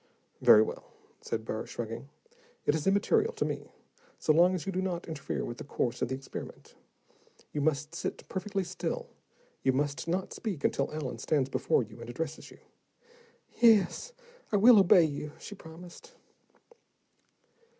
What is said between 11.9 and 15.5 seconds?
and addresses you." "Yes, I will obey you,"